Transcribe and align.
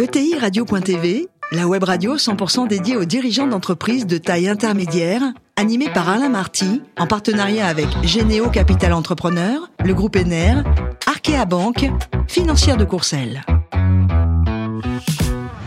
ETI 0.00 0.38
Radio.tv, 0.38 1.28
la 1.52 1.66
web 1.66 1.84
radio 1.84 2.16
100% 2.16 2.66
dédiée 2.66 2.96
aux 2.96 3.04
dirigeants 3.04 3.46
d'entreprises 3.46 4.06
de 4.06 4.16
taille 4.16 4.48
intermédiaire, 4.48 5.20
animée 5.56 5.90
par 5.90 6.08
Alain 6.08 6.30
Marty, 6.30 6.80
en 6.98 7.06
partenariat 7.06 7.66
avec 7.66 7.86
Généo 8.02 8.48
Capital 8.48 8.94
Entrepreneur, 8.94 9.70
le 9.84 9.92
groupe 9.92 10.16
Ener, 10.16 10.62
Arkea 11.06 11.44
Banque, 11.44 11.90
financière 12.28 12.78
de 12.78 12.86
Courcelles. 12.86 13.42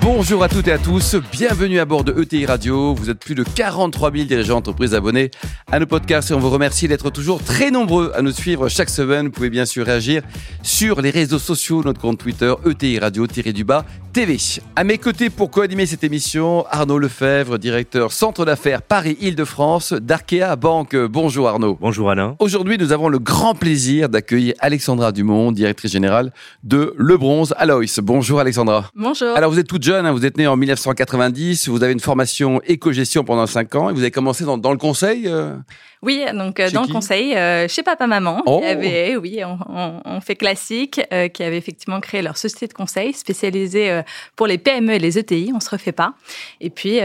Bonjour 0.01 0.43
à 0.43 0.49
toutes 0.49 0.67
et 0.67 0.71
à 0.71 0.79
tous, 0.79 1.15
bienvenue 1.31 1.79
à 1.79 1.85
bord 1.85 2.03
de 2.03 2.19
ETI 2.19 2.45
Radio. 2.45 2.93
Vous 2.93 3.09
êtes 3.09 3.19
plus 3.19 3.35
de 3.35 3.43
43 3.43 4.11
000 4.11 4.25
dirigeants 4.25 4.55
d'entreprises 4.55 4.95
abonnés 4.95 5.31
à 5.73 5.79
nos 5.79 5.87
podcasts 5.87 6.29
et 6.29 6.35
on 6.35 6.39
vous 6.39 6.51
remercie 6.51 6.87
d'être 6.87 7.09
toujours 7.09 7.43
très 7.43 7.71
nombreux 7.71 8.11
à 8.13 8.21
nous 8.21 8.31
suivre 8.31 8.69
chaque 8.69 8.91
semaine. 8.91 9.25
Vous 9.25 9.31
pouvez 9.31 9.49
bien 9.49 9.65
sûr 9.65 9.87
réagir 9.87 10.21
sur 10.61 11.01
les 11.01 11.09
réseaux 11.09 11.39
sociaux, 11.39 11.81
notre 11.83 11.99
compte 11.99 12.19
Twitter 12.19 12.53
ETI 12.63 12.99
Radio-du-bas 12.99 13.83
TV. 14.13 14.37
À 14.75 14.83
mes 14.83 14.99
côtés 14.99 15.31
pour 15.31 15.49
co-animer 15.49 15.87
cette 15.87 16.03
émission, 16.03 16.67
Arnaud 16.69 16.99
Lefebvre, 16.99 17.57
directeur 17.57 18.11
Centre 18.11 18.45
d'affaires 18.45 18.83
Paris-Île-de-France 18.83 19.93
d'Arkea 19.93 20.55
Banque. 20.55 20.95
Bonjour 20.95 21.49
Arnaud. 21.49 21.79
Bonjour 21.81 22.11
Alain. 22.11 22.35
Aujourd'hui, 22.37 22.77
nous 22.77 22.91
avons 22.91 23.09
le 23.09 23.17
grand 23.17 23.55
plaisir 23.55 24.09
d'accueillir 24.09 24.53
Alexandra 24.59 25.11
Dumont, 25.11 25.51
directrice 25.51 25.91
générale 25.91 26.31
de 26.63 26.93
Le 26.95 27.17
Bronze 27.17 27.55
Alois. 27.57 27.81
Bonjour 28.03 28.39
Alexandra. 28.39 28.91
Bonjour. 28.95 29.35
Alors 29.35 29.49
vous 29.51 29.57
êtes 29.57 29.65
toute 29.65 29.81
jeune, 29.81 30.05
hein, 30.05 30.11
vous 30.11 30.27
êtes 30.27 30.37
née 30.37 30.45
en 30.45 30.57
1990, 30.57 31.69
vous 31.69 31.83
avez 31.83 31.93
une 31.93 31.99
formation 31.99 32.61
éco-gestion 32.67 33.23
pendant 33.23 33.47
5 33.47 33.73
ans 33.73 33.89
et 33.89 33.93
vous 33.93 34.01
avez 34.01 34.11
commencé 34.11 34.43
dans, 34.43 34.59
dans 34.59 34.71
le 34.71 34.77
conseil 34.77 35.23
euh 35.25 35.55
oui, 36.01 36.23
donc 36.33 36.59
euh, 36.59 36.67
Chez 36.67 36.73
dans 36.73 36.83
le 36.83 36.91
conseil, 36.91 37.35
euh, 37.35 37.67
chez 37.67 37.83
papa 37.83 38.07
maman, 38.07 38.41
Oh. 38.45 38.59
qui 38.59 38.65
avait, 38.65 39.15
oui, 39.17 39.39
on, 39.45 39.57
on- 39.69 40.01
on 40.05 40.21
fait 40.21 40.35
classique, 40.35 40.99
euh, 41.13 41.27
qui 41.27 41.43
avait 41.43 41.57
effectivement 41.57 41.99
créé 41.99 42.21
leur 42.21 42.37
société 42.37 42.67
de 42.67 42.73
conseil 42.73 43.13
spécialisée 43.13 43.89
euh, 43.91 44.01
pour 44.35 44.47
les 44.47 44.57
PME 44.57 44.93
et 44.93 44.99
les 44.99 45.17
ETI. 45.17 45.51
On 45.55 45.59
se 45.59 45.69
refait 45.69 45.91
pas. 45.91 46.13
Et 46.61 46.69
puis 46.69 46.99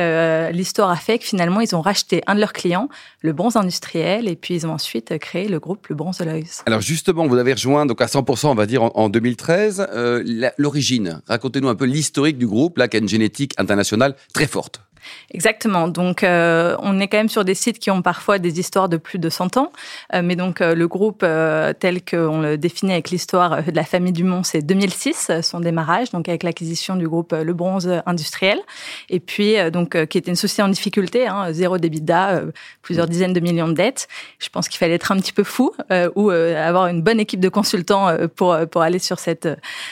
l'histoire 0.52 0.90
a 0.90 0.96
fait 0.96 1.18
que 1.18 1.24
finalement 1.24 1.60
ils 1.60 1.74
ont 1.76 1.80
racheté 1.80 2.22
un 2.26 2.34
de 2.34 2.40
leurs 2.40 2.52
clients, 2.52 2.88
le 3.20 3.32
bronze 3.32 3.56
industriel, 3.56 4.28
et 4.28 4.36
puis 4.36 4.54
ils 4.54 4.66
ont 4.66 4.72
ensuite 4.72 5.16
créé 5.18 5.48
le 5.48 5.58
groupe 5.60 5.86
le 5.88 5.94
bronze 5.94 6.20
Lois. 6.20 6.34
Alors 6.66 6.80
justement, 6.80 7.26
vous 7.26 7.36
avez 7.36 7.52
rejoint 7.52 7.86
donc 7.86 8.00
à 8.00 8.06
100%, 8.06 8.48
on 8.48 8.54
va 8.54 8.66
dire 8.66 8.82
en, 8.82 8.90
en 8.94 9.08
2013. 9.08 9.86
Euh, 9.92 10.22
la- 10.26 10.52
L'origine, 10.58 11.22
racontez-nous 11.28 11.68
un 11.68 11.74
peu 11.74 11.84
l'historique 11.84 12.38
du 12.38 12.46
groupe, 12.46 12.78
là, 12.78 12.88
qui 12.88 12.96
a 12.96 13.00
une 13.00 13.08
génétique 13.08 13.54
internationale 13.58 14.14
très 14.34 14.46
forte. 14.46 14.80
Exactement. 15.30 15.88
Donc, 15.88 16.22
euh, 16.22 16.76
on 16.80 17.00
est 17.00 17.08
quand 17.08 17.18
même 17.18 17.28
sur 17.28 17.44
des 17.44 17.54
sites 17.54 17.78
qui 17.78 17.90
ont 17.90 18.02
parfois 18.02 18.38
des 18.38 18.60
histoires 18.60 18.88
de 18.88 18.96
plus 18.96 19.18
de 19.18 19.28
100 19.28 19.56
ans. 19.56 19.72
Euh, 20.14 20.22
mais 20.22 20.36
donc, 20.36 20.60
euh, 20.60 20.74
le 20.74 20.88
groupe 20.88 21.22
euh, 21.22 21.72
tel 21.72 22.04
qu'on 22.04 22.40
le 22.40 22.58
définit 22.58 22.92
avec 22.92 23.10
l'histoire 23.10 23.52
euh, 23.52 23.62
de 23.62 23.76
la 23.76 23.84
famille 23.84 24.12
Dumont, 24.12 24.42
c'est 24.42 24.62
2006, 24.62 25.28
euh, 25.30 25.42
son 25.42 25.60
démarrage, 25.60 26.10
donc 26.10 26.28
avec 26.28 26.42
l'acquisition 26.42 26.96
du 26.96 27.08
groupe 27.08 27.32
Le 27.32 27.52
Bronze 27.52 28.00
Industriel. 28.06 28.58
Et 29.10 29.20
puis, 29.20 29.58
euh, 29.58 29.70
donc, 29.70 29.94
euh, 29.94 30.06
qui 30.06 30.18
était 30.18 30.30
une 30.30 30.36
société 30.36 30.62
en 30.62 30.68
difficulté, 30.68 31.26
hein, 31.26 31.52
zéro 31.52 31.78
d'EBITDA, 31.78 32.30
euh, 32.30 32.52
plusieurs 32.82 33.06
dizaines 33.06 33.32
de 33.32 33.40
millions 33.40 33.68
de 33.68 33.74
dettes. 33.74 34.08
Je 34.38 34.48
pense 34.48 34.68
qu'il 34.68 34.78
fallait 34.78 34.94
être 34.94 35.12
un 35.12 35.16
petit 35.16 35.32
peu 35.32 35.44
fou 35.44 35.72
euh, 35.90 36.10
ou 36.14 36.30
euh, 36.30 36.56
avoir 36.56 36.86
une 36.88 37.02
bonne 37.02 37.20
équipe 37.20 37.40
de 37.40 37.48
consultants 37.48 38.08
euh, 38.08 38.26
pour, 38.28 38.56
pour 38.70 38.82
aller 38.82 38.98
sur 38.98 39.18
cette, 39.18 39.48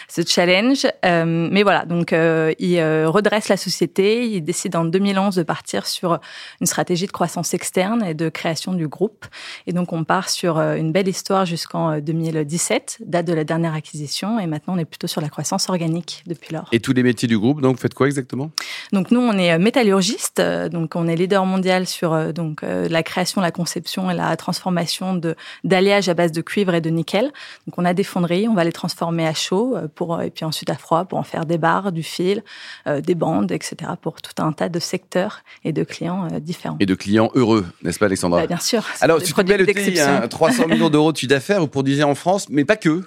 ce 0.08 0.22
challenge. 0.26 0.86
Euh, 1.04 1.48
mais 1.50 1.62
voilà, 1.62 1.84
donc, 1.84 2.12
euh, 2.12 2.52
il 2.58 2.78
euh, 2.78 3.08
redresse 3.08 3.48
la 3.48 3.56
société. 3.56 4.26
Il 4.26 4.42
décide 4.42 4.76
en 4.76 4.84
2011 4.98 5.36
de 5.36 5.42
partir 5.42 5.86
sur 5.86 6.18
une 6.60 6.66
stratégie 6.66 7.06
de 7.06 7.12
croissance 7.12 7.54
externe 7.54 8.02
et 8.04 8.14
de 8.14 8.28
création 8.28 8.72
du 8.72 8.88
groupe. 8.88 9.26
Et 9.66 9.72
donc, 9.72 9.92
on 9.92 10.04
part 10.04 10.28
sur 10.28 10.58
euh, 10.58 10.76
une 10.76 10.92
belle 10.92 11.08
histoire 11.08 11.44
jusqu'en 11.44 11.92
euh, 11.92 12.00
2017, 12.00 12.98
date 13.04 13.26
de 13.26 13.34
la 13.34 13.44
dernière 13.44 13.74
acquisition. 13.74 14.38
Et 14.38 14.46
maintenant, 14.46 14.74
on 14.74 14.78
est 14.78 14.84
plutôt 14.84 15.06
sur 15.06 15.20
la 15.20 15.28
croissance 15.28 15.68
organique 15.68 16.22
depuis 16.26 16.54
lors. 16.54 16.68
Et 16.72 16.80
tous 16.80 16.92
les 16.92 17.02
métiers 17.02 17.28
du 17.28 17.38
groupe, 17.38 17.60
donc 17.60 17.78
faites 17.78 17.94
quoi 17.94 18.06
exactement? 18.06 18.50
Donc 18.92 19.10
nous, 19.10 19.20
on 19.20 19.32
est 19.32 19.52
euh, 19.52 19.58
métallurgiste, 19.58 20.40
euh, 20.40 20.68
donc 20.68 20.96
on 20.96 21.06
est 21.08 21.16
leader 21.16 21.44
mondial 21.44 21.86
sur 21.86 22.12
euh, 22.12 22.32
donc 22.32 22.62
euh, 22.62 22.88
la 22.88 23.02
création, 23.02 23.40
la 23.40 23.50
conception 23.50 24.10
et 24.10 24.14
la 24.14 24.36
transformation 24.36 25.20
d'alliages 25.64 26.08
à 26.08 26.14
base 26.14 26.32
de 26.32 26.40
cuivre 26.40 26.74
et 26.74 26.80
de 26.80 26.90
nickel. 26.90 27.32
Donc 27.66 27.78
on 27.78 27.84
a 27.84 27.94
des 27.94 28.04
fonderies, 28.04 28.48
on 28.48 28.54
va 28.54 28.64
les 28.64 28.72
transformer 28.72 29.26
à 29.26 29.34
chaud 29.34 29.76
euh, 29.76 29.88
pour 29.94 30.20
et 30.22 30.30
puis 30.30 30.44
ensuite 30.44 30.70
à 30.70 30.76
froid 30.76 31.04
pour 31.04 31.18
en 31.18 31.22
faire 31.22 31.46
des 31.46 31.58
barres, 31.58 31.92
du 31.92 32.02
fil, 32.02 32.42
euh, 32.86 33.00
des 33.00 33.14
bandes, 33.14 33.52
etc. 33.52 33.92
pour 34.00 34.22
tout 34.22 34.42
un 34.42 34.52
tas 34.52 34.68
de 34.68 34.78
secteurs 34.86 35.42
et 35.64 35.72
de 35.72 35.84
clients 35.84 36.28
euh, 36.32 36.40
différents. 36.40 36.76
Et 36.80 36.86
de 36.86 36.94
clients 36.94 37.30
heureux, 37.34 37.66
n'est-ce 37.82 37.98
pas 37.98 38.06
Alexandra 38.06 38.40
Bah, 38.40 38.46
bien 38.46 38.60
sûr. 38.60 38.84
Alors, 39.00 39.18
c'est 39.20 39.26
une 39.26 39.32
produits 39.32 39.56
belle 39.56 39.68
ETI, 39.68 39.74
d'exception. 39.74 40.22
hein, 40.22 40.28
300 40.28 40.66
millions 40.68 40.90
d'euros 40.90 41.12
de 41.12 41.16
chiffre 41.16 41.30
d'affaires, 41.30 41.60
vous 41.60 41.68
produisez 41.68 42.04
en 42.04 42.14
France, 42.14 42.48
mais 42.48 42.64
pas 42.64 42.76
que. 42.76 43.02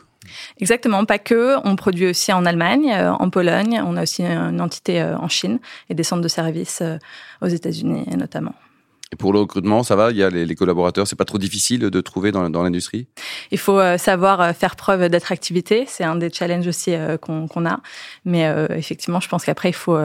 Exactement, 0.59 1.05
pas 1.05 1.19
que. 1.19 1.55
On 1.65 1.75
produit 1.75 2.07
aussi 2.07 2.31
en 2.33 2.45
Allemagne, 2.45 2.91
euh, 2.91 3.11
en 3.11 3.29
Pologne. 3.29 3.81
On 3.85 3.95
a 3.97 4.03
aussi 4.03 4.23
une 4.23 4.61
entité 4.61 5.01
euh, 5.01 5.17
en 5.17 5.27
Chine 5.27 5.59
et 5.89 5.93
des 5.93 6.03
centres 6.03 6.21
de 6.21 6.27
services 6.27 6.79
euh, 6.81 6.97
aux 7.41 7.47
États-Unis 7.47 8.05
notamment. 8.17 8.53
Et 9.11 9.15
pour 9.15 9.33
le 9.33 9.39
recrutement, 9.39 9.81
ça 9.81 9.95
va 9.95 10.11
Il 10.11 10.17
y 10.17 10.23
a 10.23 10.29
les, 10.29 10.45
les 10.45 10.53
collaborateurs, 10.55 11.07
c'est 11.07 11.15
pas 11.15 11.25
trop 11.25 11.39
difficile 11.39 11.79
de 11.79 12.01
trouver 12.01 12.31
dans, 12.31 12.47
dans 12.51 12.61
l'industrie? 12.61 13.07
Il 13.49 13.57
faut 13.57 13.79
euh, 13.79 13.97
savoir 13.97 14.39
euh, 14.39 14.53
faire 14.53 14.75
preuve 14.75 15.09
d'attractivité. 15.09 15.85
C'est 15.87 16.03
un 16.03 16.15
des 16.15 16.29
challenges 16.31 16.67
aussi 16.67 16.93
euh, 16.93 17.17
qu'on 17.17 17.47
a. 17.65 17.79
Mais 18.25 18.45
euh, 18.45 18.67
effectivement, 18.69 19.19
je 19.19 19.27
pense 19.27 19.45
qu'après, 19.45 19.69
il 19.69 19.73
faut 19.75 19.97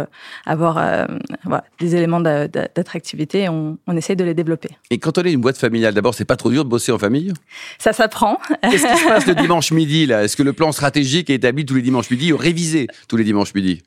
avoir 0.46 0.78
euh, 0.78 1.04
voilà, 1.44 1.64
des 1.80 1.94
éléments 1.96 2.20
d'a- 2.20 2.48
d'a- 2.48 2.68
d'attractivité. 2.74 3.42
et 3.42 3.48
On, 3.50 3.76
on 3.86 3.94
essaye 3.94 4.16
de 4.16 4.24
les 4.24 4.32
développer. 4.32 4.70
Et 4.90 4.96
quand 4.98 5.18
on 5.18 5.22
est 5.22 5.32
une 5.32 5.40
boîte 5.42 5.58
familiale, 5.58 5.92
d'abord, 5.92 6.14
c'est 6.14 6.24
pas 6.24 6.36
trop 6.36 6.48
dur 6.50 6.64
de 6.64 6.70
bosser 6.70 6.90
en 6.90 6.98
famille? 6.98 7.34
Ça 7.78 7.92
s'apprend. 7.92 8.38
Qu'est-ce 8.62 8.86
qui 8.86 8.96
se 9.02 9.06
passe 9.06 9.26
le 9.26 9.34
dimanche 9.42 9.70
midi 9.70 10.06
là? 10.06 10.24
Est-ce 10.24 10.34
que 10.36 10.42
le 10.42 10.54
plan 10.54 10.72
stratégique 10.72 11.28
est 11.28 11.34
établi 11.34 11.66
tous 11.66 11.74
les 11.74 11.82
dimanches 11.82 12.10
midi 12.10 12.32
ou 12.32 12.38
révisé 12.38 12.86
tous 13.08 13.18
les 13.18 13.24
dimanches 13.24 13.52
midi? 13.54 13.82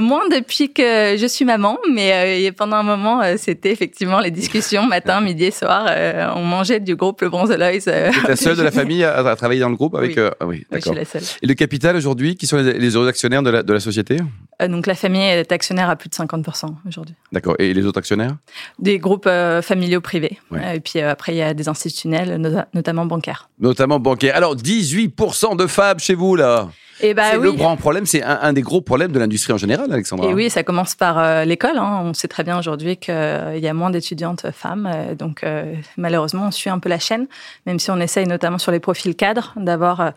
Moins 0.00 0.28
depuis 0.28 0.70
que 0.70 1.16
je 1.18 1.26
suis 1.26 1.46
maman, 1.46 1.78
mais 1.90 2.52
pendant 2.52 2.76
un 2.76 2.82
moment, 2.82 3.22
c'était 3.38 3.70
effectivement 3.72 4.20
les 4.20 4.30
discussions 4.30 4.61
matin, 4.86 5.20
midi 5.20 5.44
et 5.44 5.50
soir. 5.50 5.86
Euh, 5.90 6.28
on 6.36 6.42
mangeait 6.44 6.80
du 6.80 6.96
groupe 6.96 7.20
Le 7.20 7.28
Bronze 7.30 7.50
Lois. 7.50 7.70
Euh, 7.88 8.10
la 8.28 8.36
seule 8.36 8.56
de 8.56 8.62
la 8.62 8.70
famille 8.80 9.04
à, 9.04 9.16
à 9.18 9.36
travailler 9.36 9.60
dans 9.60 9.68
le 9.68 9.76
groupe 9.76 9.94
avec 9.94 10.10
Oui. 10.16 10.22
euh, 10.22 10.30
ah 10.40 10.46
oui, 10.46 10.56
oui, 10.58 10.64
je 10.70 10.76
d'accord. 10.76 10.92
suis 10.92 10.98
la 11.00 11.04
seule. 11.04 11.22
Et 11.42 11.46
le 11.46 11.54
capital 11.54 11.96
aujourd'hui, 11.96 12.36
qui 12.36 12.46
sont 12.46 12.56
les, 12.56 12.74
les 12.78 12.96
autres 12.96 13.08
actionnaires 13.08 13.42
de 13.42 13.50
la, 13.50 13.62
de 13.62 13.72
la 13.72 13.80
société 13.80 14.18
Euh, 14.60 14.68
donc 14.68 14.86
la 14.86 14.94
famille 14.94 15.22
est 15.22 15.50
actionnaire 15.52 15.88
à 15.90 15.96
plus 15.96 16.08
de 16.08 16.14
50% 16.14 16.66
aujourd'hui. 16.88 17.14
D'accord. 17.32 17.56
Et 17.58 17.74
les 17.74 17.84
autres 17.86 17.98
actionnaires 17.98 18.36
Des 18.78 18.98
groupes 18.98 19.26
euh, 19.26 19.60
familiaux 19.62 20.00
privés. 20.00 20.38
Ouais. 20.50 20.76
Et 20.76 20.80
puis 20.80 21.00
après, 21.00 21.32
il 21.34 21.38
y 21.38 21.42
a 21.42 21.52
des 21.54 21.68
institutionnels, 21.68 22.36
nota- 22.36 22.68
notamment 22.74 23.06
bancaires. 23.06 23.48
Notamment 23.60 23.98
bancaires. 23.98 24.36
Alors, 24.36 24.54
18% 24.56 25.56
de 25.56 25.66
FAB 25.66 25.98
chez 26.00 26.14
vous, 26.14 26.36
là. 26.36 26.68
Et 27.02 27.14
bah 27.14 27.32
c'est 27.32 27.36
oui. 27.36 27.44
le 27.44 27.52
grand 27.52 27.76
problème, 27.76 28.06
c'est 28.06 28.22
un, 28.22 28.38
un 28.42 28.52
des 28.52 28.62
gros 28.62 28.80
problèmes 28.80 29.12
de 29.12 29.18
l'industrie 29.18 29.52
en 29.52 29.58
général, 29.58 29.92
Alexandra. 29.92 30.28
Et 30.30 30.34
oui, 30.34 30.48
ça 30.50 30.62
commence 30.62 30.94
par 30.94 31.18
euh, 31.18 31.44
l'école. 31.44 31.76
hein. 31.76 32.00
On 32.04 32.14
sait 32.14 32.28
très 32.28 32.44
bien 32.44 32.58
aujourd'hui 32.58 32.96
qu'il 32.96 33.12
y 33.58 33.66
a 33.68 33.74
moins 33.74 33.90
d'étudiantes 33.90 34.50
femmes. 34.52 34.88
euh, 34.92 35.14
donc, 35.14 35.42
euh, 35.42 35.74
malheureusement, 35.96 36.44
on 36.46 36.50
suit 36.52 36.70
un 36.70 36.78
peu 36.78 36.88
la 36.88 36.98
chaîne, 37.00 37.26
même 37.66 37.78
si 37.78 37.90
on 37.90 37.98
essaye, 37.98 38.26
notamment 38.26 38.58
sur 38.58 38.70
les 38.72 38.80
profils 38.80 39.14
cadres, 39.16 39.52
d'avoir 39.56 40.00
euh, 40.00 40.10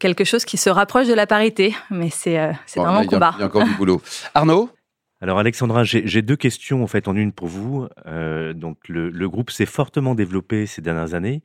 quelque 0.00 0.24
chose 0.24 0.44
qui 0.44 0.56
se 0.56 0.68
rapproche 0.68 1.06
de 1.06 1.14
la 1.14 1.26
parité. 1.26 1.74
Mais 1.90 2.10
c'est 2.10 2.38
euh, 2.38 2.50
c'est 2.66 2.80
Bon, 2.80 2.86
vraiment 2.86 3.00
un 3.00 3.06
combat. 3.06 3.34
Il 3.36 3.40
y 3.40 3.44
a 3.44 3.46
encore 3.46 3.64
du 3.64 3.74
boulot. 3.74 4.02
Arnaud? 4.34 4.68
Alors 5.22 5.38
Alexandra, 5.38 5.84
j'ai 5.84 6.20
deux 6.20 6.34
questions 6.34 6.82
en 6.82 6.88
fait 6.88 7.06
en 7.06 7.14
une 7.14 7.30
pour 7.30 7.46
vous. 7.46 7.86
Euh, 8.06 8.52
donc 8.54 8.88
le, 8.88 9.28
groupe 9.28 9.52
s'est 9.52 9.66
fortement 9.66 10.16
développé 10.16 10.66
ces 10.66 10.82
dernières 10.82 11.14
années. 11.14 11.42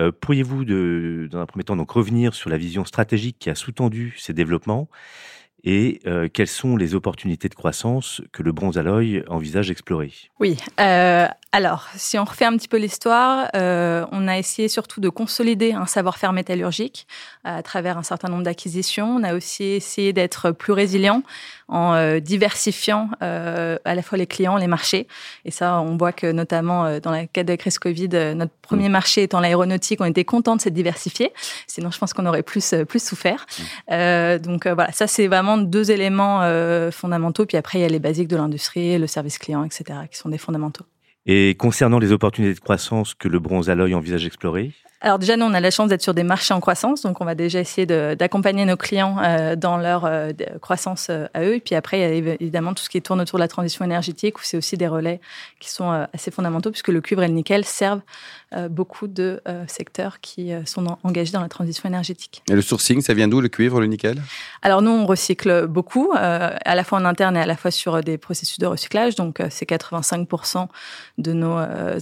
Euh, 0.00 0.10
Pourriez-vous, 0.10 0.64
dans 0.64 1.38
un 1.38 1.46
premier 1.46 1.62
temps, 1.62 1.76
donc 1.76 1.92
revenir 1.92 2.34
sur 2.34 2.50
la 2.50 2.56
vision 2.56 2.84
stratégique 2.84 3.36
qui 3.38 3.48
a 3.48 3.54
sous-tendu 3.54 4.16
ces 4.18 4.32
développements? 4.32 4.88
Et 5.64 6.00
euh, 6.06 6.28
quelles 6.32 6.48
sont 6.48 6.76
les 6.76 6.94
opportunités 6.94 7.48
de 7.48 7.54
croissance 7.54 8.20
que 8.32 8.42
le 8.42 8.50
Bronze 8.50 8.78
Alloy 8.78 9.22
envisage 9.28 9.68
d'explorer? 9.68 10.12
Oui. 10.40 10.56
euh, 10.80 11.28
alors, 11.52 11.88
si 11.96 12.18
on 12.18 12.24
refait 12.24 12.46
un 12.46 12.56
petit 12.56 12.66
peu 12.66 12.78
l'histoire, 12.78 13.48
euh, 13.54 14.04
on 14.10 14.26
a 14.26 14.38
essayé 14.38 14.68
surtout 14.68 15.00
de 15.00 15.08
consolider 15.08 15.72
un 15.72 15.86
savoir-faire 15.86 16.32
métallurgique 16.32 17.06
à 17.44 17.62
travers 17.62 17.98
un 17.98 18.02
certain 18.02 18.28
nombre 18.28 18.42
d'acquisitions. 18.42 19.16
On 19.16 19.22
a 19.22 19.34
aussi 19.34 19.64
essayé 19.64 20.12
d'être 20.12 20.50
plus 20.50 20.72
résilient 20.72 21.22
en 21.68 22.18
diversifiant 22.18 23.10
à 23.20 23.94
la 23.94 24.02
fois 24.02 24.18
les 24.18 24.26
clients, 24.26 24.56
les 24.56 24.66
marchés. 24.66 25.06
Et 25.44 25.50
ça, 25.50 25.80
on 25.80 25.96
voit 25.96 26.12
que 26.12 26.30
notamment 26.30 26.98
dans 27.00 27.10
la 27.10 27.26
cas 27.26 27.44
de 27.44 27.52
la 27.52 27.56
crise 27.56 27.78
Covid, 27.78 28.08
notre 28.34 28.52
premier 28.60 28.90
marché 28.90 29.22
étant 29.22 29.40
l'aéronautique, 29.40 30.00
on 30.00 30.04
était 30.04 30.24
content 30.24 30.56
de 30.56 30.60
s'être 30.60 30.74
diversifié. 30.74 31.32
Sinon, 31.66 31.90
je 31.90 31.98
pense 31.98 32.12
qu'on 32.12 32.26
aurait 32.26 32.42
plus 32.42 32.74
plus 32.88 33.02
souffert. 33.02 33.46
Euh, 33.90 34.38
donc 34.38 34.66
voilà, 34.66 34.92
ça 34.92 35.06
c'est 35.06 35.28
vraiment 35.28 35.51
deux 35.58 35.90
éléments 35.90 36.42
euh, 36.42 36.90
fondamentaux. 36.90 37.46
Puis 37.46 37.56
après, 37.56 37.78
il 37.78 37.82
y 37.82 37.84
a 37.84 37.88
les 37.88 37.98
basiques 37.98 38.28
de 38.28 38.36
l'industrie, 38.36 38.98
le 38.98 39.06
service 39.06 39.38
client, 39.38 39.64
etc., 39.64 39.84
qui 40.10 40.18
sont 40.18 40.28
des 40.28 40.38
fondamentaux. 40.38 40.84
Et 41.26 41.54
concernant 41.56 41.98
les 41.98 42.12
opportunités 42.12 42.54
de 42.54 42.60
croissance 42.60 43.14
que 43.14 43.28
le 43.28 43.38
Bronze 43.38 43.70
Alloy 43.70 43.94
envisage 43.94 44.24
d'explorer 44.24 44.72
Alors 45.04 45.18
déjà, 45.18 45.36
nous, 45.36 45.44
on 45.44 45.52
a 45.52 45.58
la 45.58 45.72
chance 45.72 45.88
d'être 45.88 46.02
sur 46.02 46.14
des 46.14 46.22
marchés 46.22 46.54
en 46.54 46.60
croissance, 46.60 47.02
donc 47.02 47.20
on 47.20 47.24
va 47.24 47.34
déjà 47.34 47.58
essayer 47.58 47.86
d'accompagner 47.86 48.64
nos 48.64 48.76
clients 48.76 49.16
euh, 49.20 49.56
dans 49.56 49.76
leur 49.76 50.04
euh, 50.04 50.30
croissance 50.60 51.08
euh, 51.10 51.26
à 51.34 51.42
eux. 51.42 51.56
Et 51.56 51.60
puis 51.60 51.74
après, 51.74 51.98
il 51.98 52.24
y 52.24 52.30
a 52.30 52.34
évidemment 52.34 52.72
tout 52.72 52.84
ce 52.84 52.88
qui 52.88 53.02
tourne 53.02 53.20
autour 53.20 53.40
de 53.40 53.42
la 53.42 53.48
transition 53.48 53.84
énergétique, 53.84 54.38
où 54.38 54.42
c'est 54.44 54.56
aussi 54.56 54.76
des 54.76 54.86
relais 54.86 55.20
qui 55.58 55.70
sont 55.70 56.06
assez 56.14 56.30
fondamentaux, 56.30 56.70
puisque 56.70 56.88
le 56.88 57.00
cuivre 57.00 57.24
et 57.24 57.26
le 57.26 57.34
nickel 57.34 57.64
servent 57.64 58.02
beaucoup 58.70 59.08
de 59.08 59.40
secteurs 59.66 60.20
qui 60.20 60.52
sont 60.66 60.98
engagés 61.02 61.32
dans 61.32 61.40
la 61.40 61.48
transition 61.48 61.88
énergétique. 61.88 62.42
Et 62.50 62.54
le 62.54 62.62
sourcing, 62.62 63.00
ça 63.00 63.14
vient 63.14 63.26
d'où, 63.26 63.40
le 63.40 63.48
cuivre, 63.48 63.80
le 63.80 63.86
nickel? 63.86 64.22
Alors 64.62 64.82
nous, 64.82 64.90
on 64.90 65.06
recycle 65.06 65.66
beaucoup, 65.66 66.12
à 66.14 66.74
la 66.74 66.84
fois 66.84 66.98
en 66.98 67.04
interne 67.04 67.36
et 67.36 67.40
à 67.40 67.46
la 67.46 67.56
fois 67.56 67.70
sur 67.70 68.02
des 68.02 68.18
processus 68.18 68.58
de 68.58 68.66
recyclage. 68.66 69.14
Donc 69.14 69.40
c'est 69.50 69.68
85% 69.68 70.68
de 71.18 71.32
nos 71.32 71.56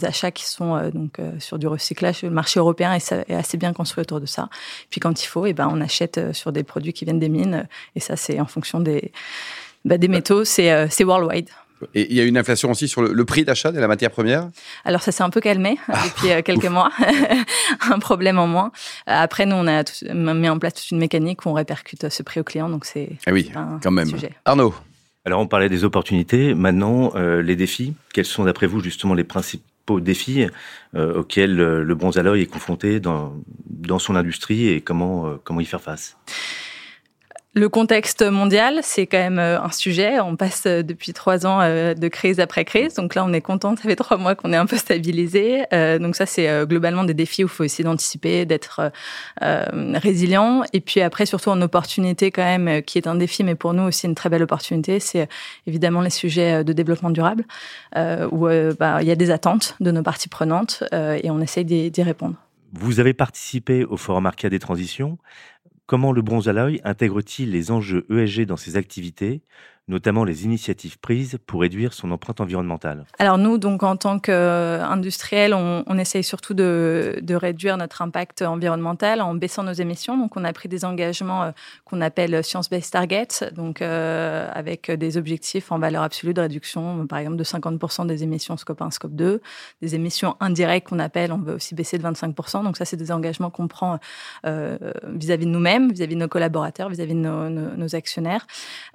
achats 0.04 0.32
qui 0.32 0.46
sont 0.46 0.90
donc 0.92 1.18
sur 1.38 1.58
du 1.58 1.66
recyclage. 1.66 2.22
Le 2.22 2.30
marché 2.30 2.58
européen 2.58 2.89
est, 2.92 3.32
assez 3.32 3.56
bien 3.56 3.72
construit 3.72 4.02
autour 4.02 4.20
de 4.20 4.26
ça. 4.26 4.48
Puis 4.90 5.00
quand 5.00 5.22
il 5.22 5.26
faut, 5.26 5.46
et 5.46 5.50
eh 5.50 5.52
ben, 5.52 5.68
on 5.70 5.80
achète 5.80 6.18
euh, 6.18 6.32
sur 6.32 6.52
des 6.52 6.62
produits 6.62 6.92
qui 6.92 7.04
viennent 7.04 7.18
des 7.18 7.28
mines. 7.28 7.66
Et 7.96 8.00
ça, 8.00 8.16
c'est 8.16 8.40
en 8.40 8.46
fonction 8.46 8.80
des, 8.80 9.12
bah, 9.84 9.98
des 9.98 10.08
métaux, 10.08 10.42
euh, 10.42 10.86
c'est 10.90 11.04
worldwide. 11.04 11.48
Et 11.94 12.10
il 12.10 12.16
y 12.16 12.20
a 12.20 12.24
une 12.24 12.36
inflation 12.36 12.70
aussi 12.70 12.88
sur 12.88 13.00
le, 13.00 13.24
prix 13.24 13.44
d'achat 13.44 13.72
de 13.72 13.80
la 13.80 13.88
matière 13.88 14.10
première? 14.10 14.50
Alors 14.84 15.00
ça 15.00 15.12
s'est 15.12 15.22
un 15.22 15.30
peu 15.30 15.40
calmé 15.40 15.78
euh, 15.88 15.92
ah, 15.94 16.02
depuis 16.04 16.42
quelques 16.42 16.66
mois, 16.66 16.90
un 17.90 17.98
problème 17.98 18.38
en 18.38 18.46
moins. 18.46 18.70
Après, 19.06 19.46
nous, 19.46 19.56
on 19.56 19.66
a 19.66 19.84
mis 20.34 20.48
en 20.48 20.58
place 20.58 20.74
toute 20.74 20.90
une 20.90 20.98
mécanique 20.98 21.46
où 21.46 21.48
on 21.48 21.54
répercute 21.54 22.10
ce 22.10 22.22
prix 22.22 22.40
au 22.40 22.44
client, 22.44 22.68
donc 22.68 22.84
c'est 22.84 23.12
ah 23.26 23.32
oui, 23.32 23.50
quand 23.82 23.90
même. 23.90 24.10
Arnaud? 24.44 24.74
Alors 25.24 25.40
on 25.40 25.46
parlait 25.46 25.68
des 25.68 25.84
opportunités, 25.84 26.54
maintenant 26.54 27.12
les 27.14 27.56
défis. 27.56 27.94
Quels 28.12 28.26
sont 28.26 28.44
d'après 28.44 28.66
vous 28.66 28.82
justement 28.82 29.14
les 29.14 29.24
défis 29.98 30.46
euh, 30.94 31.20
auxquels 31.20 31.56
le 31.56 31.94
bronze 31.94 32.16
est 32.18 32.46
confronté 32.46 33.00
dans, 33.00 33.34
dans 33.68 33.98
son 33.98 34.14
industrie 34.14 34.68
et 34.68 34.80
comment, 34.80 35.26
euh, 35.26 35.36
comment 35.42 35.60
y 35.60 35.64
faire 35.64 35.80
face 35.80 36.16
le 37.52 37.68
contexte 37.68 38.22
mondial, 38.22 38.78
c'est 38.82 39.08
quand 39.08 39.18
même 39.18 39.40
euh, 39.40 39.60
un 39.60 39.72
sujet. 39.72 40.20
On 40.20 40.36
passe 40.36 40.66
euh, 40.66 40.82
depuis 40.84 41.12
trois 41.12 41.46
ans 41.46 41.60
euh, 41.60 41.94
de 41.94 42.06
crise 42.06 42.38
après 42.38 42.64
crise. 42.64 42.94
Donc 42.94 43.16
là, 43.16 43.24
on 43.24 43.32
est 43.32 43.40
content. 43.40 43.74
Ça 43.74 43.82
fait 43.82 43.96
trois 43.96 44.18
mois 44.18 44.36
qu'on 44.36 44.52
est 44.52 44.56
un 44.56 44.66
peu 44.66 44.76
stabilisé. 44.76 45.64
Donc 45.72 46.14
ça, 46.14 46.26
c'est 46.26 46.66
globalement 46.66 47.04
des 47.04 47.14
défis 47.14 47.42
où 47.42 47.46
il 47.46 47.50
faut 47.50 47.64
essayer 47.64 47.84
d'anticiper, 47.84 48.44
d'être 48.44 48.92
résilient. 49.40 50.62
Et 50.72 50.80
puis 50.80 51.00
après, 51.00 51.26
surtout 51.26 51.50
en 51.50 51.60
opportunité 51.60 52.30
quand 52.30 52.44
même, 52.44 52.82
qui 52.82 52.98
est 52.98 53.06
un 53.06 53.14
défi, 53.14 53.44
mais 53.44 53.54
pour 53.54 53.72
nous 53.72 53.84
aussi 53.84 54.06
une 54.06 54.14
très 54.14 54.28
belle 54.28 54.42
opportunité, 54.42 55.00
c'est 55.00 55.28
évidemment 55.66 56.00
les 56.00 56.10
sujets 56.10 56.64
de 56.64 56.72
développement 56.72 57.10
durable, 57.10 57.44
où 57.96 58.48
bah, 58.78 59.02
il 59.02 59.08
y 59.08 59.10
a 59.12 59.16
des 59.16 59.30
attentes 59.30 59.76
de 59.80 59.90
nos 59.90 60.02
parties 60.02 60.28
prenantes 60.28 60.84
et 60.92 61.30
on 61.30 61.40
essaye 61.40 61.64
d'y 61.64 62.02
répondre. 62.02 62.36
Vous 62.72 63.00
avez 63.00 63.14
participé 63.14 63.84
au 63.84 63.96
Forum 63.96 64.26
Arcade 64.26 64.52
des 64.52 64.60
Transitions. 64.60 65.18
Comment 65.90 66.12
le 66.12 66.22
bronze 66.22 66.48
à 66.48 66.52
l'œil 66.52 66.80
intègre-t-il 66.84 67.50
les 67.50 67.72
enjeux 67.72 68.06
ESG 68.10 68.46
dans 68.46 68.56
ses 68.56 68.76
activités? 68.76 69.42
Notamment 69.90 70.24
les 70.24 70.44
initiatives 70.44 70.98
prises 70.98 71.36
pour 71.46 71.60
réduire 71.60 71.92
son 71.92 72.10
empreinte 72.12 72.40
environnementale 72.40 73.04
Alors 73.18 73.38
nous, 73.38 73.58
donc 73.58 73.82
en 73.82 73.96
tant 73.96 74.18
qu'industriels, 74.18 75.52
on, 75.52 75.98
essaye 75.98 76.24
surtout 76.24 76.54
de, 76.54 77.20
réduire 77.30 77.76
notre 77.76 78.00
impact 78.00 78.42
environnemental 78.42 79.20
en 79.20 79.34
baissant 79.34 79.64
nos 79.64 79.72
émissions. 79.72 80.16
Donc 80.16 80.36
on 80.36 80.44
a 80.44 80.52
pris 80.52 80.68
des 80.68 80.84
engagements 80.84 81.42
euh, 81.42 81.50
qu'on 81.84 82.00
appelle 82.00 82.42
Science-Based 82.42 82.92
Targets, 82.92 83.52
donc 83.54 83.82
euh, 83.82 84.48
avec 84.54 84.90
des 84.90 85.16
objectifs 85.16 85.72
en 85.72 85.78
valeur 85.78 86.02
absolue 86.02 86.32
de 86.32 86.40
réduction, 86.40 87.06
par 87.06 87.18
exemple 87.18 87.36
de 87.36 87.44
50% 87.44 88.06
des 88.06 88.22
émissions 88.22 88.56
scope 88.56 88.80
1, 88.80 88.92
scope 88.92 89.14
2, 89.14 89.42
des 89.82 89.94
émissions 89.94 90.36
indirectes 90.40 90.88
qu'on 90.88 91.00
appelle, 91.00 91.32
on 91.32 91.38
veut 91.38 91.54
aussi 91.54 91.74
baisser 91.74 91.98
de 91.98 92.04
25%. 92.04 92.62
Donc 92.62 92.76
ça, 92.76 92.84
c'est 92.84 92.96
des 92.96 93.10
engagements 93.10 93.50
qu'on 93.50 93.66
prend 93.66 93.98
euh, 94.46 94.78
vis-à-vis 95.04 95.46
de 95.46 95.50
nous-mêmes, 95.50 95.92
vis-à-vis 95.92 96.14
de 96.14 96.20
nos 96.20 96.28
collaborateurs, 96.28 96.88
vis-à-vis 96.88 97.14
de 97.14 97.18
nos, 97.18 97.94
actionnaires. 97.94 98.46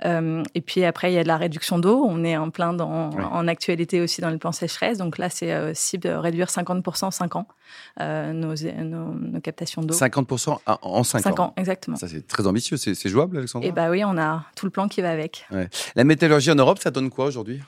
Et 0.04 0.62
puis 0.62 0.85
après, 0.86 1.12
il 1.12 1.16
y 1.16 1.18
a 1.18 1.24
de 1.24 1.28
la 1.28 1.38
réduction 1.38 1.80
d'eau. 1.80 2.06
On 2.08 2.24
est 2.24 2.38
en 2.38 2.50
plein 2.50 2.74
dans, 2.74 3.10
en 3.10 3.48
actualité 3.48 4.02
aussi 4.02 4.22
dans 4.22 4.30
le 4.30 4.38
plan 4.38 4.52
sécheresse. 4.52 4.98
Donc 4.98 5.18
là, 5.18 5.30
c'est 5.30 5.52
euh, 5.52 5.74
cible 5.74 6.04
de 6.04 6.14
réduire 6.14 6.48
50% 6.48 7.06
en 7.06 7.12
5 7.12 7.36
ans 7.36 7.48
euh, 8.02 8.34
nos, 8.34 8.54
nos, 8.54 9.40
captations 9.40 9.82
d'eau. 9.82 9.94
50% 9.94 10.60
en 10.66 11.04
5, 11.04 11.20
5 11.20 11.40
ans. 11.40 11.54
exactement. 11.58 11.98
Ça, 11.98 12.08
c'est 12.08 12.28
très 12.28 12.48
ambitieux. 12.48 12.78
C'est 12.78 13.10
jouable, 13.10 13.38
Alexandre 13.38 13.66
Eh 13.68 13.72
bien 13.72 13.90
oui, 13.90 14.04
on 14.04 14.18
a 14.18 14.46
tout 14.56 14.66
le 14.66 14.72
plan 14.72 14.88
qui 14.88 15.02
va 15.02 15.12
avec. 15.12 15.48
La 15.96 16.04
métallurgie 16.04 16.52
en 16.52 16.56
Europe, 16.56 16.80
ça 16.80 16.92
donne 16.92 17.10
quoi 17.10 17.26
aujourd'hui? 17.26 17.62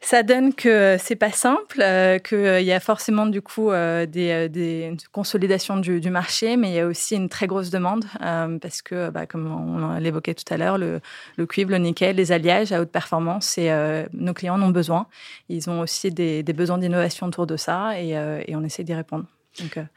Ça 0.00 0.22
donne 0.22 0.54
que 0.54 0.96
c'est 0.98 1.16
pas 1.16 1.32
simple, 1.32 1.80
euh, 1.80 2.18
qu'il 2.18 2.64
y 2.64 2.72
a 2.72 2.80
forcément 2.80 3.26
du 3.26 3.42
coup 3.42 3.70
euh, 3.70 4.06
des, 4.06 4.48
des, 4.48 4.96
consolidations 5.12 5.76
du, 5.76 6.10
marché, 6.10 6.56
mais 6.56 6.70
il 6.70 6.74
y 6.74 6.80
a 6.80 6.86
aussi 6.86 7.16
une 7.16 7.28
très 7.28 7.46
grosse 7.46 7.70
demande 7.70 8.04
euh, 8.22 8.58
parce 8.58 8.80
que, 8.80 9.10
bah, 9.10 9.26
comme 9.26 9.46
on 9.46 9.98
l'évoquait 9.98 10.34
tout 10.34 10.52
à 10.52 10.56
l'heure, 10.56 10.78
le, 10.78 11.00
cuivre, 11.46 11.70
le 11.70 11.78
nickel, 11.78 12.16
les 12.16 12.32
alliages 12.32 12.72
à 12.72 12.80
haute 12.80 12.90
performance, 12.90 13.58
et 13.58 13.70
nos 14.12 14.34
clients 14.34 14.54
en 14.54 14.62
ont 14.62 14.70
besoin. 14.70 15.06
Ils 15.48 15.68
ont 15.68 15.80
aussi 15.80 16.10
des, 16.10 16.42
besoins 16.42 16.78
d'innovation 16.78 17.26
autour 17.26 17.46
de 17.46 17.56
ça, 17.56 18.00
et, 18.00 18.16
on 18.54 18.64
essaie 18.64 18.84
d'y 18.84 18.94
répondre. 18.94 19.24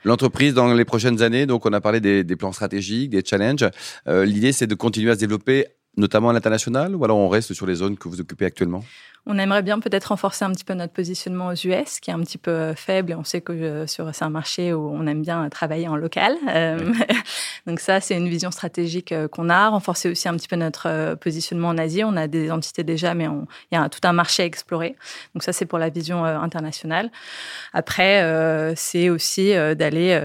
L'entreprise 0.03 0.55
dans 0.55 0.73
les 0.73 0.85
prochaines 0.85 1.21
années, 1.21 1.45
donc 1.45 1.65
on 1.65 1.73
a 1.73 1.81
parlé 1.81 1.99
des, 1.99 2.23
des 2.23 2.35
plans 2.35 2.51
stratégiques, 2.51 3.11
des 3.11 3.23
challenges. 3.23 3.69
L'idée, 4.07 4.51
c'est 4.51 4.67
de 4.67 4.75
continuer 4.75 5.11
à 5.11 5.15
se 5.15 5.19
développer, 5.19 5.67
notamment 5.97 6.29
à 6.29 6.33
l'international, 6.33 6.95
ou 6.95 7.03
alors 7.03 7.17
on 7.17 7.29
reste 7.29 7.53
sur 7.53 7.65
les 7.65 7.75
zones 7.75 7.97
que 7.97 8.07
vous 8.07 8.21
occupez 8.21 8.45
actuellement? 8.45 8.83
On 9.27 9.37
aimerait 9.37 9.61
bien 9.61 9.79
peut-être 9.79 10.05
renforcer 10.05 10.45
un 10.45 10.51
petit 10.51 10.63
peu 10.63 10.73
notre 10.73 10.93
positionnement 10.93 11.49
aux 11.49 11.53
US, 11.53 11.99
qui 11.99 12.09
est 12.09 12.13
un 12.13 12.19
petit 12.21 12.39
peu 12.39 12.49
euh, 12.49 12.75
faible. 12.75 13.11
Et 13.11 13.15
on 13.15 13.23
sait 13.23 13.39
que 13.39 13.51
euh, 13.53 13.85
c'est 13.85 14.23
un 14.23 14.29
marché 14.31 14.73
où 14.73 14.89
on 14.91 15.05
aime 15.05 15.21
bien 15.21 15.47
travailler 15.49 15.87
en 15.87 15.95
local. 15.95 16.35
Euh, 16.49 16.91
donc 17.67 17.79
ça, 17.79 17.99
c'est 18.01 18.17
une 18.17 18.27
vision 18.27 18.49
stratégique 18.49 19.13
qu'on 19.31 19.49
a. 19.49 19.69
Renforcer 19.69 20.09
aussi 20.09 20.27
un 20.27 20.35
petit 20.35 20.47
peu 20.47 20.55
notre 20.55 21.15
positionnement 21.21 21.67
en 21.67 21.77
Asie. 21.77 22.03
On 22.03 22.17
a 22.17 22.27
des 22.27 22.49
entités 22.49 22.83
déjà, 22.83 23.13
mais 23.13 23.25
il 23.71 23.75
y 23.75 23.77
a 23.77 23.87
tout 23.89 23.99
un 24.03 24.13
marché 24.13 24.41
à 24.41 24.45
explorer. 24.47 24.95
Donc 25.35 25.43
ça, 25.43 25.53
c'est 25.53 25.67
pour 25.67 25.77
la 25.77 25.89
vision 25.89 26.25
internationale. 26.25 27.11
Après, 27.73 28.73
c'est 28.75 29.09
aussi 29.09 29.53
d'aller 29.53 30.19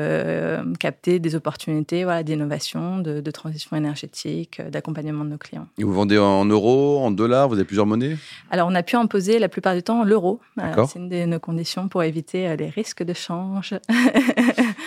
capter 0.80 1.18
des 1.18 1.34
opportunités 1.34 2.04
voilà, 2.04 2.22
d'innovation, 2.22 2.98
de, 2.98 3.20
de, 3.20 3.30
transition 3.30 3.76
énergétique, 3.76 4.62
d'accompagnement 4.62 5.24
de 5.24 5.30
nos 5.30 5.38
clients. 5.38 5.55
Et 5.78 5.84
vous 5.84 5.92
vendez 5.92 6.18
en 6.18 6.44
euros, 6.44 7.00
en 7.04 7.10
dollars 7.10 7.48
Vous 7.48 7.54
avez 7.54 7.64
plusieurs 7.64 7.86
monnaies? 7.86 8.16
Alors, 8.50 8.68
on 8.70 8.74
a 8.74 8.82
pu 8.82 8.96
imposer 8.96 9.38
la 9.38 9.48
plupart 9.48 9.74
du 9.74 9.82
temps 9.82 10.04
l'euro. 10.04 10.40
Euh, 10.58 10.86
c'est 10.86 10.98
une 10.98 11.08
de 11.08 11.24
nos 11.24 11.40
conditions 11.40 11.88
pour 11.88 12.02
éviter 12.02 12.48
euh, 12.48 12.56
les 12.56 12.68
risques 12.68 13.02
de 13.02 13.12
change. 13.12 13.74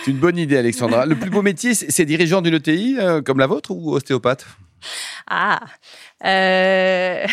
c'est 0.04 0.10
une 0.10 0.18
bonne 0.18 0.38
idée, 0.38 0.56
Alexandra. 0.56 1.06
Le 1.06 1.16
plus 1.16 1.30
beau 1.30 1.42
métier, 1.42 1.74
c'est 1.74 2.04
dirigeant 2.04 2.42
d'une 2.42 2.54
ETI 2.54 2.96
euh, 2.98 3.22
comme 3.22 3.38
la 3.38 3.46
vôtre 3.46 3.70
ou 3.70 3.92
ostéopathe? 3.92 4.46
Ah, 5.28 5.60
euh... 6.24 7.26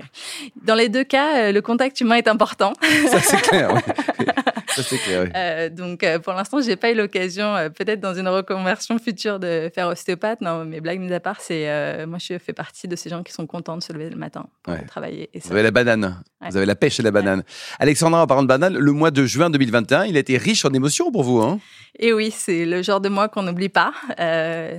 dans 0.64 0.74
les 0.74 0.88
deux 0.88 1.04
cas, 1.04 1.52
le 1.52 1.60
contact 1.60 2.00
humain 2.00 2.16
est 2.16 2.28
important. 2.28 2.72
Ça 3.10 3.20
c'est 3.20 3.42
clair. 3.42 3.70
Oui. 3.74 4.26
c'est 4.82 4.98
clair. 4.98 5.30
Euh, 5.34 5.68
donc, 5.68 6.02
euh, 6.02 6.18
pour 6.18 6.32
l'instant, 6.32 6.60
j'ai 6.60 6.76
pas 6.76 6.90
eu 6.90 6.94
l'occasion, 6.94 7.54
euh, 7.54 7.68
peut-être 7.68 8.00
dans 8.00 8.14
une 8.14 8.28
reconversion 8.28 8.98
future, 8.98 9.38
de 9.38 9.70
faire 9.74 9.88
ostéopathe. 9.88 10.40
Non, 10.40 10.64
mais 10.64 10.80
blague 10.80 11.00
mise 11.00 11.12
à 11.12 11.20
part, 11.20 11.40
c'est 11.40 12.06
moi, 12.06 12.18
je 12.18 12.38
fais 12.38 12.52
partie 12.52 12.88
de 12.88 12.96
ces 12.96 13.10
gens 13.10 13.22
qui 13.22 13.32
sont 13.32 13.46
contents 13.46 13.76
de 13.76 13.82
se 13.82 13.92
lever 13.92 14.10
le 14.10 14.16
matin 14.16 14.46
pour 14.62 14.74
travailler. 14.86 15.30
Et 15.34 15.40
Vous 15.40 15.52
avez 15.52 15.62
la 15.62 15.70
banane. 15.70 16.22
Vous 16.48 16.56
avez 16.56 16.66
la 16.66 16.76
pêche 16.76 17.00
et 17.00 17.02
la 17.02 17.10
banane. 17.10 17.42
Alexandra, 17.78 18.22
en 18.22 18.26
parlant 18.26 18.42
de 18.42 18.48
banane, 18.48 18.76
le 18.76 18.92
mois 18.92 19.10
de 19.10 19.24
juin 19.24 19.50
2021, 19.50 20.04
il 20.04 20.16
a 20.16 20.20
été 20.20 20.36
riche 20.36 20.64
en 20.64 20.70
émotions 20.70 21.10
pour 21.10 21.22
vous, 21.22 21.40
hein 21.40 21.58
Et 21.98 22.12
oui, 22.12 22.30
c'est 22.30 22.64
le 22.64 22.82
genre 22.82 23.00
de 23.00 23.08
mois 23.08 23.28
qu'on 23.28 23.42
n'oublie 23.42 23.68
pas. 23.68 23.92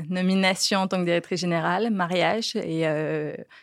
nomination 0.10 0.80
en 0.80 0.88
tant 0.88 1.00
que 1.00 1.06
directrice 1.06 1.42
générale, 1.42 1.90
mariage, 1.92 2.56
et 2.56 2.86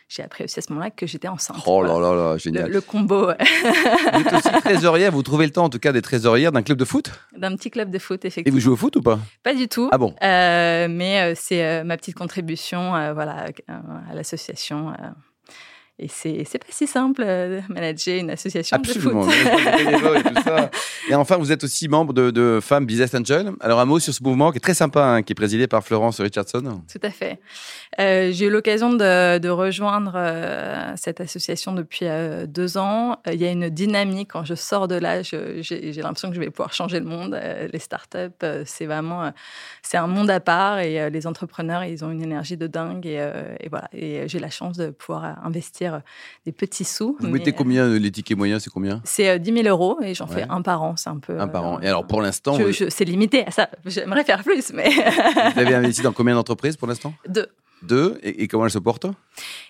j'ai 0.07 0.23
appris 0.23 0.43
aussi 0.43 0.59
à 0.59 0.61
ce 0.61 0.71
moment-là 0.71 0.91
que 0.91 1.07
j'étais 1.07 1.27
enceinte. 1.27 1.63
Oh 1.65 1.83
là 1.83 1.99
là 1.99 2.15
là, 2.15 2.37
génial. 2.37 2.69
Le, 2.69 2.81
combo. 2.81 3.25
vous 3.25 4.19
êtes 4.19 4.33
aussi 4.33 4.51
trésorière. 4.63 5.11
Vous 5.11 5.23
trouvez 5.23 5.45
le 5.45 5.51
temps, 5.51 5.65
en 5.65 5.69
tout 5.69 5.79
cas, 5.79 5.91
d'être 5.91 6.05
trésorière 6.25 6.51
d'un 6.51 6.63
club 6.63 6.79
de 6.79 6.85
foot? 6.85 7.11
D'un 7.37 7.55
petit 7.55 7.69
club 7.69 7.91
de 7.91 7.99
foot, 7.99 8.25
effectivement. 8.25 8.47
Et 8.47 8.59
vous 8.59 8.59
jouez 8.59 8.73
au 8.73 8.75
foot 8.75 8.95
ou 8.95 9.01
pas? 9.03 9.19
Pas 9.43 9.53
du 9.53 9.67
tout. 9.67 9.89
Ah 9.91 9.99
bon? 9.99 10.15
Euh, 10.23 10.87
Mais 10.89 11.21
euh, 11.21 11.33
c'est 11.35 11.63
euh, 11.63 11.83
ma 11.83 11.97
petite 11.97 12.15
contribution 12.15 13.13
voilà, 13.13 13.45
à 14.09 14.15
l'association. 14.15 14.91
Et 15.97 16.09
c'est, 16.09 16.43
pas 16.43 16.65
si 16.69 16.87
simple 16.87 17.23
de 17.23 17.61
manager 17.69 18.19
une 18.19 18.29
association 18.29 18.77
de 18.77 18.85
foot. 18.85 19.13
et, 19.13 20.23
tout 20.23 20.41
ça. 20.43 20.69
et 21.09 21.15
enfin, 21.15 21.37
vous 21.37 21.53
êtes 21.53 21.63
aussi 21.63 21.87
membre 21.87 22.11
de, 22.11 22.31
de 22.31 22.59
Femmes 22.61 22.85
Business 22.85 23.15
Angel. 23.15 23.53
Alors, 23.61 23.79
un 23.79 23.85
mot 23.85 23.97
sur 23.99 24.13
ce 24.13 24.21
mouvement 24.21 24.51
qui 24.51 24.57
est 24.57 24.61
très 24.61 24.73
sympa, 24.73 25.05
hein, 25.05 25.23
qui 25.23 25.31
est 25.31 25.35
présidé 25.35 25.67
par 25.67 25.85
Florence 25.85 26.19
Richardson. 26.19 26.81
Tout 26.91 26.99
à 27.01 27.09
fait. 27.11 27.39
Euh, 28.01 28.31
j'ai 28.33 28.47
eu 28.47 28.49
l'occasion 28.49 28.91
de, 28.91 29.37
de 29.37 29.47
rejoindre 29.47 30.13
euh, 30.15 30.91
cette 30.97 31.21
association 31.21 31.71
depuis 31.71 32.07
euh, 32.07 32.45
deux 32.45 32.77
ans. 32.77 33.17
Il 33.31 33.39
y 33.41 33.45
a 33.45 33.51
une 33.51 33.69
dynamique. 33.69 34.31
Quand 34.33 34.43
je 34.43 34.55
sors 34.55 34.89
de 34.89 34.95
là, 34.95 35.21
j'ai, 35.21 35.63
j'ai 35.63 36.01
l'impression 36.01 36.27
que 36.27 36.35
je 36.35 36.41
vais 36.41 36.49
pouvoir 36.49 36.73
changer 36.73 36.99
le 36.99 37.05
monde. 37.05 37.39
les 37.71 37.79
startups, 37.79 38.45
c'est 38.65 38.85
vraiment 38.85 39.31
c'est 39.81 39.97
un 39.97 40.07
monde 40.07 40.29
à 40.29 40.41
part 40.41 40.79
et 40.79 41.09
les 41.09 41.27
entrepreneurs, 41.27 41.85
ils 41.85 42.03
ont 42.03 42.11
une 42.11 42.21
énergie 42.21 42.57
de 42.57 42.67
dingue. 42.67 43.05
Et, 43.05 43.25
et 43.61 43.69
voilà. 43.69 43.87
Et 43.93 44.27
j'ai 44.27 44.39
la 44.39 44.49
chance 44.49 44.75
de 44.77 44.89
pouvoir 44.89 45.37
investir 45.45 45.84
investir 45.85 46.01
des 46.45 46.51
petits 46.51 46.83
sous. 46.83 47.17
Vous 47.19 47.27
mettez 47.27 47.51
combien 47.51 47.87
les 47.87 48.11
tickets 48.11 48.37
moyens 48.37 48.63
C'est 48.63 48.69
combien? 48.69 49.01
C'est 49.03 49.39
10 49.39 49.63
000 49.63 49.67
euros 49.67 49.99
et 50.01 50.13
j'en 50.13 50.27
fais 50.27 50.45
un 50.49 50.61
par 50.61 50.83
an. 50.83 50.95
C'est 50.95 51.09
un 51.09 51.17
peu. 51.17 51.39
Un 51.39 51.47
par 51.47 51.65
an. 51.65 51.79
Et 51.81 51.87
alors 51.87 52.05
pour 52.05 52.21
l'instant, 52.21 52.57
c'est 52.89 53.05
limité 53.05 53.45
à 53.45 53.51
ça. 53.51 53.69
J'aimerais 53.85 54.23
faire 54.23 54.43
plus, 54.43 54.71
mais. 54.73 54.89
vous 55.53 55.59
avez 55.59 55.75
investi 55.75 56.01
dans 56.01 56.13
combien 56.13 56.35
d'entreprises 56.35 56.77
pour 56.77 56.87
l'instant? 56.87 57.13
Deux. 57.27 57.47
Deux 57.83 58.17
et, 58.23 58.47
comment 58.47 58.65
elles 58.65 58.71
se 58.71 58.79
portent? 58.79 59.05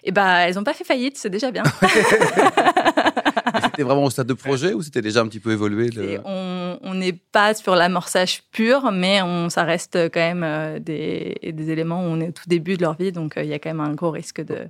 Eh 0.04 0.12
ben, 0.12 0.38
elles 0.38 0.56
n'ont 0.56 0.64
pas 0.64 0.74
fait 0.74 0.84
faillite, 0.84 1.18
c'est 1.18 1.30
déjà 1.30 1.52
bien. 1.52 1.64
c'était 3.64 3.84
vraiment 3.84 4.04
au 4.04 4.10
stade 4.10 4.28
de 4.28 4.34
projet 4.34 4.74
ou 4.74 4.82
c'était 4.82 5.02
déjà 5.02 5.22
un 5.22 5.28
petit 5.28 5.40
peu 5.40 5.52
évolué 5.52 5.90
On 6.26 6.94
n'est 6.94 7.14
pas 7.14 7.54
sur 7.54 7.76
l'amorçage 7.76 8.44
pur, 8.52 8.92
mais 8.92 9.22
on, 9.22 9.50
ça 9.50 9.64
reste 9.64 9.96
quand 10.14 10.20
même 10.20 10.44
euh, 10.44 10.80
des, 10.80 11.38
des, 11.44 11.70
éléments 11.72 12.02
où 12.02 12.06
on 12.06 12.22
est 12.22 12.30
au 12.30 12.32
tout 12.32 12.48
début 12.48 12.78
de 12.78 12.82
leur 12.82 12.96
vie, 12.96 13.12
donc 13.12 13.38
euh, 13.38 13.44
il 13.44 13.50
y 13.50 13.54
a 13.54 13.60
quand 13.60 13.70
même 13.70 13.82
un 13.82 13.94
gros 13.94 14.12
risque 14.12 14.42
de, 14.42 14.68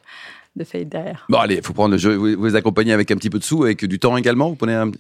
Bon, 1.30 1.38
allez, 1.38 1.56
il 1.56 1.62
faut 1.62 1.74
prendre 1.74 1.92
le 1.92 1.98
jeu. 1.98 2.16
Vous, 2.16 2.36
vous 2.38 2.46
les 2.46 2.56
accompagnez 2.56 2.94
avec 2.94 3.12
un 3.12 3.16
petit 3.16 3.30
peu 3.30 3.40
de 3.40 3.44
sous, 3.44 3.64
avec 3.64 3.86
du 3.86 4.00
temps 4.00 4.18
également? 4.18 4.50
Vous 4.50 4.56
prenez 4.56 4.74
un, 4.74 4.92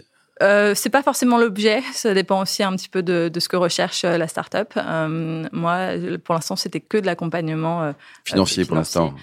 euh, 0.41 0.73
c'est 0.75 0.89
pas 0.89 1.01
forcément 1.01 1.37
l'objet, 1.37 1.81
ça 1.93 2.13
dépend 2.13 2.41
aussi 2.41 2.61
un 2.61 2.75
petit 2.75 2.89
peu 2.89 3.01
de, 3.01 3.29
de 3.29 3.39
ce 3.39 3.47
que 3.47 3.55
recherche 3.55 4.03
euh, 4.03 4.17
la 4.17 4.27
start-up. 4.27 4.73
Euh, 4.75 5.45
moi, 5.53 5.89
pour 6.23 6.35
l'instant, 6.35 6.55
c'était 6.55 6.81
que 6.81 6.97
de 6.97 7.05
l'accompagnement 7.05 7.83
euh, 7.83 7.91
financier, 8.25 8.65
pour 8.65 8.75
l'instant. 8.75 9.13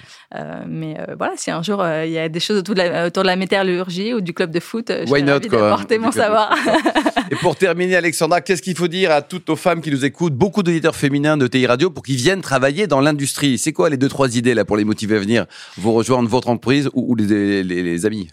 mais 0.66 0.96
voilà, 1.18 1.34
si 1.36 1.50
un 1.50 1.62
jour 1.62 1.84
il 2.04 2.10
y 2.10 2.18
a 2.18 2.28
des 2.28 2.40
choses 2.40 2.58
autour 2.58 2.74
de 2.74 2.80
la, 2.80 3.06
autour 3.06 3.24
de 3.24 3.28
la 3.28 3.36
métallurgie 3.36 4.14
ou 4.14 4.20
du 4.20 4.32
club 4.32 4.50
de 4.50 4.60
foot, 4.60 4.90
Why 5.08 5.20
je 5.20 5.24
not, 5.24 5.40
porter 5.40 5.98
mon 5.98 6.12
savoir. 6.12 6.56
Et 7.30 7.36
pour 7.36 7.56
terminer, 7.56 7.96
Alexandra, 7.96 8.40
qu'est-ce 8.40 8.62
qu'il 8.62 8.76
faut 8.76 8.88
dire 8.88 9.10
à 9.10 9.20
toutes 9.22 9.48
nos 9.48 9.56
femmes 9.56 9.82
qui 9.82 9.90
nous 9.90 10.04
écoutent, 10.04 10.34
beaucoup 10.34 10.62
d'auditeurs 10.62 10.96
féminins 10.96 11.36
de 11.36 11.46
TI 11.46 11.66
Radio, 11.66 11.90
pour 11.90 12.02
qu'ils 12.02 12.16
viennent 12.16 12.40
travailler 12.40 12.86
dans 12.86 13.00
l'industrie? 13.00 13.58
C'est 13.58 13.72
quoi 13.72 13.90
les 13.90 13.96
deux, 13.98 14.08
trois 14.08 14.36
idées 14.36 14.54
là 14.54 14.64
pour 14.64 14.76
les 14.76 14.84
motiver 14.84 15.16
à 15.16 15.20
venir? 15.20 15.46
Vous 15.76 15.92
rejoindre 15.92 16.28
votre 16.28 16.48
entreprise 16.48 16.88
ou, 16.94 17.14
les, 17.14 17.62
les, 17.62 17.82
les 17.82 18.06
amis? 18.06 18.28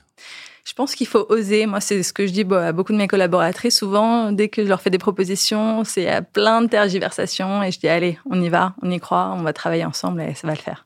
Pense 0.80 0.96
qu'il 0.96 1.08
faut 1.08 1.26
oser. 1.28 1.66
Moi, 1.66 1.82
c'est 1.82 2.02
ce 2.04 2.14
que 2.14 2.26
je 2.26 2.32
dis 2.32 2.46
à 2.54 2.72
beaucoup 2.72 2.94
de 2.94 2.98
mes 2.98 3.10
collaboratrices. 3.10 3.78
Souvent, 3.78 4.32
dès 4.32 4.48
que 4.48 4.64
je 4.64 4.70
leur 4.70 4.82
fais 4.82 4.90
des 4.90 4.98
propositions, 4.98 5.84
c'est 5.84 6.08
à 6.08 6.22
plein 6.22 6.62
de 6.62 6.68
tergiversations 6.68 7.62
et 7.62 7.72
je 7.74 7.80
dis 7.80 7.90
allez, 7.90 8.18
on 8.32 8.42
y 8.42 8.48
va, 8.48 8.76
on 8.82 8.90
y 8.90 8.98
croit, 8.98 9.34
on 9.36 9.42
va 9.42 9.52
travailler 9.52 9.84
ensemble 9.84 10.22
et 10.22 10.36
ça 10.36 10.48
va 10.48 10.54
le 10.54 10.60
faire. 10.60 10.86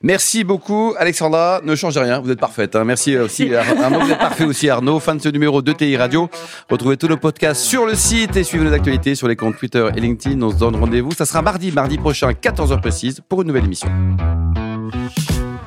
Merci 0.00 0.44
beaucoup, 0.44 0.94
Alexandra. 0.96 1.60
Ne 1.64 1.74
changez 1.74 1.98
rien, 1.98 2.20
vous 2.20 2.30
êtes 2.30 2.38
parfaite. 2.38 2.76
Hein. 2.76 2.84
Merci 2.84 3.16
aussi, 3.16 3.52
Arnaud. 3.52 4.14
Parfait 4.16 4.44
aussi, 4.44 4.68
Arnaud. 4.68 5.00
Fin 5.00 5.16
de 5.16 5.20
ce 5.20 5.28
numéro 5.28 5.60
de 5.60 5.72
TI 5.72 5.96
Radio. 5.96 6.30
Retrouvez 6.70 6.96
tous 6.96 7.08
nos 7.08 7.16
podcasts 7.16 7.62
sur 7.62 7.84
le 7.84 7.96
site 7.96 8.36
et 8.36 8.44
suivez 8.44 8.64
nos 8.64 8.72
actualités 8.72 9.16
sur 9.16 9.26
les 9.26 9.34
comptes 9.34 9.56
Twitter 9.56 9.88
et 9.96 10.00
LinkedIn. 10.00 10.40
On 10.40 10.50
se 10.52 10.56
donne 10.56 10.76
rendez-vous. 10.76 11.10
Ça 11.14 11.26
sera 11.26 11.42
mardi, 11.42 11.72
mardi 11.72 11.98
prochain, 11.98 12.30
14h 12.30 12.80
précise, 12.80 13.20
pour 13.28 13.42
une 13.42 13.48
nouvelle 13.48 13.64
émission. 13.64 13.88